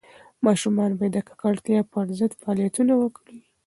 [0.45, 3.39] ماشومان باید د ککړتیا پر ضد فعالیتونه وکړي.